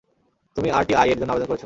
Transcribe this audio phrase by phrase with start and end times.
[0.55, 1.59] তুমি আরটিআই-এর জন্য আবেদন করেছ?